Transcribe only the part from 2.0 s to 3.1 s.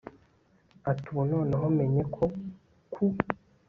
ko ku